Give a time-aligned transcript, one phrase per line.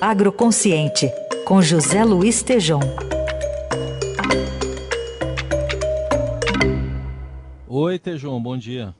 [0.00, 1.10] Agroconsciente,
[1.44, 2.78] com José Luiz Tejom.
[7.66, 8.94] Oi, Tejom, bom dia.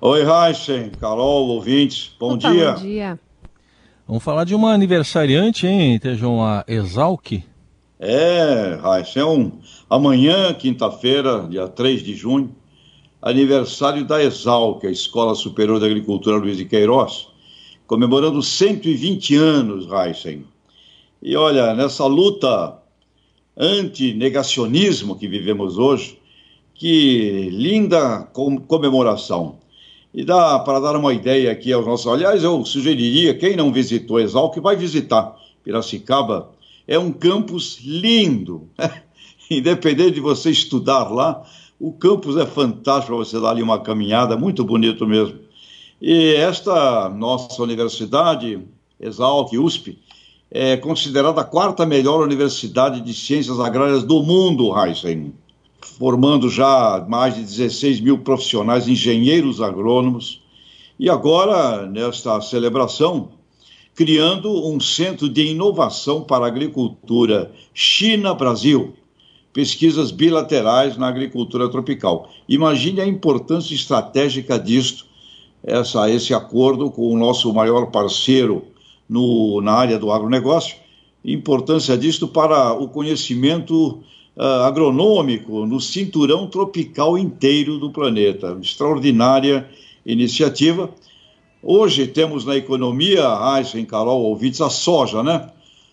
[0.00, 2.72] Oi, Raíssen, Carol, ouvintes, bom Opa, dia.
[2.72, 3.20] Bom dia.
[4.04, 7.44] Vamos falar de uma aniversariante, hein, Tejom, a Exalc?
[8.00, 9.52] É, Raíssen, é um,
[9.88, 12.52] amanhã, quinta-feira, dia 3 de junho,
[13.20, 17.31] aniversário da Exalc, a Escola Superior de Agricultura Luiz de Queiroz,
[17.86, 20.44] comemorando 120 anos, Heisen.
[21.22, 22.78] E olha, nessa luta
[23.56, 26.18] anti-negacionismo que vivemos hoje,
[26.74, 28.28] que linda
[28.66, 29.58] comemoração.
[30.12, 32.06] E dá para dar uma ideia aqui aos nossos.
[32.06, 35.36] Aliás, eu sugeriria, quem não visitou Exalc, vai visitar.
[35.64, 36.50] Piracicaba
[36.86, 38.68] é um campus lindo.
[39.50, 41.44] Independente de você estudar lá,
[41.78, 45.38] o campus é fantástico para você dar ali uma caminhada, muito bonito mesmo.
[46.04, 48.60] E esta nossa universidade,
[48.98, 50.00] Exalc, USP,
[50.50, 55.32] é considerada a quarta melhor universidade de ciências agrárias do mundo, Heisen,
[55.80, 60.42] formando já mais de 16 mil profissionais, engenheiros agrônomos,
[60.98, 63.28] e agora, nesta celebração,
[63.94, 68.92] criando um centro de inovação para a agricultura China-Brasil,
[69.52, 72.28] pesquisas bilaterais na agricultura tropical.
[72.48, 75.11] Imagine a importância estratégica disto
[75.64, 78.64] essa, esse acordo com o nosso maior parceiro
[79.08, 80.76] no, na área do agronegócio,
[81.24, 84.00] importância disto para o conhecimento
[84.36, 88.58] uh, agronômico no cinturão tropical inteiro do planeta.
[88.60, 89.68] Extraordinária
[90.04, 90.90] iniciativa.
[91.62, 95.48] Hoje temos na economia, Aysen, Carol, ouvintes, a soja, né?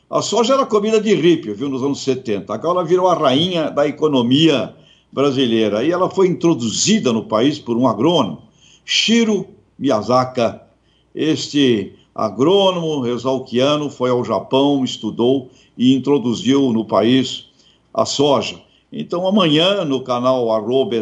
[0.09, 2.51] A soja era comida de ripe, viu, nos anos 70.
[2.51, 4.73] Agora ela virou a rainha da economia
[5.11, 5.83] brasileira.
[5.83, 8.41] E ela foi introduzida no país por um agrônomo,
[8.83, 9.45] Shiro
[9.79, 10.61] Miyazaka.
[11.15, 17.45] Este agrônomo exalquiano foi ao Japão, estudou e introduziu no país
[17.93, 18.59] a soja.
[18.91, 20.95] Então, amanhã, no canal arroba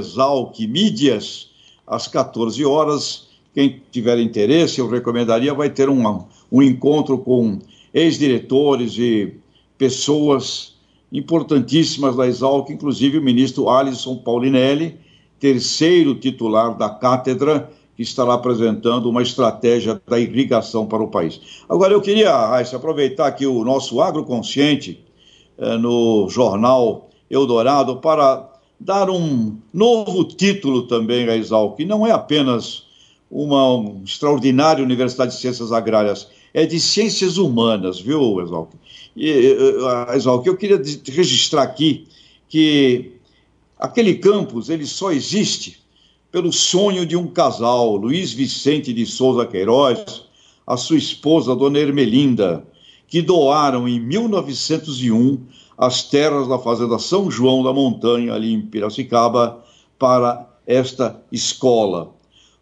[0.59, 1.49] Mídias,
[1.85, 7.59] às 14 horas, quem tiver interesse, eu recomendaria, vai ter um, um encontro com
[7.93, 9.33] ex-diretores e
[9.77, 10.75] pessoas
[11.11, 14.97] importantíssimas da Exalc, inclusive o ministro Alisson Paulinelli,
[15.39, 21.41] terceiro titular da cátedra que estará apresentando uma estratégia da irrigação para o país.
[21.67, 25.03] Agora, eu queria, Raíssa, aproveitar aqui o nosso agroconsciente
[25.57, 28.47] eh, no jornal Eldorado para
[28.79, 32.85] dar um novo título também Exalc, que não é apenas
[33.31, 38.69] uma um extraordinária Universidade de Ciências Agrárias, é de Ciências Humanas, viu, Exalc?
[39.15, 39.57] E,
[40.13, 42.07] Exalc, eu queria registrar aqui
[42.47, 43.13] que
[43.79, 45.86] aquele campus ele só existe
[46.37, 50.25] pelo sonho de um casal, Luiz Vicente de Souza Queiroz,
[50.67, 52.63] a sua esposa, Dona Ermelinda,
[53.07, 55.39] que doaram em 1901
[55.75, 59.63] as terras da Fazenda São João da Montanha, ali em Piracicaba,
[59.97, 62.13] para esta escola.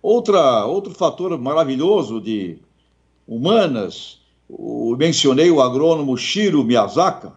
[0.01, 2.57] Outra, outro fator maravilhoso de
[3.27, 7.33] humanas, o, mencionei o agrônomo Shiro Miyazaka.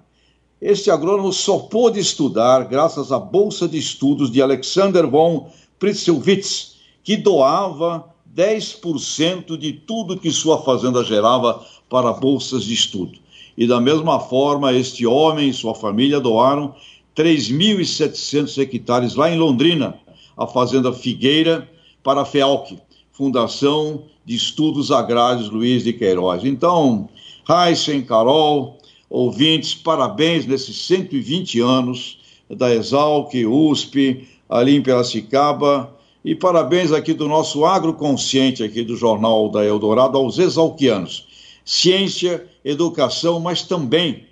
[0.62, 7.16] Este agrônomo só pôde estudar graças à Bolsa de Estudos de Alexander von Pritzelwitz, que
[7.16, 13.18] doava 10% de tudo que sua fazenda gerava para bolsas de estudo.
[13.56, 16.74] E da mesma forma, este homem e sua família doaram
[17.16, 19.98] 3.700 hectares lá em Londrina,
[20.36, 21.68] a fazenda Figueira,
[22.02, 22.78] para a FEALC,
[23.10, 26.44] Fundação de Estudos Agrários Luiz de Queiroz.
[26.44, 27.08] Então,
[27.48, 28.78] Heisen, Carol,
[29.10, 32.18] ouvintes, parabéns nesses 120 anos
[32.48, 35.94] da Exalc, USP, ali em Piracicaba.
[36.24, 41.26] E parabéns aqui do nosso agroconsciente aqui do Jornal da Eldorado aos exalquianos.
[41.64, 44.26] Ciência, educação, mas também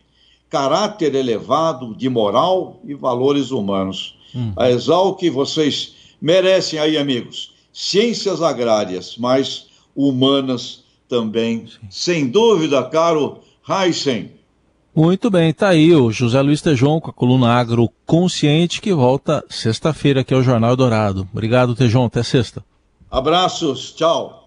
[0.48, 4.16] caráter elevado de moral e valores humanos.
[4.34, 4.52] Hum.
[4.56, 11.66] A Exalc, vocês merecem aí, amigos, ciências agrárias, mas humanas também.
[11.66, 11.86] Sim.
[11.90, 13.38] Sem dúvida, caro
[13.68, 14.30] Heisen,
[14.96, 19.44] muito bem, tá aí o José Luiz Tejon com a coluna Agro Consciente que volta
[19.48, 21.28] sexta-feira aqui ao Jornal Dourado.
[21.30, 22.64] Obrigado, Tejon, até sexta.
[23.10, 24.45] Abraços, tchau.